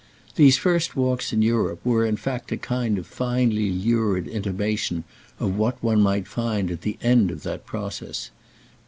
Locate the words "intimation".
4.27-5.03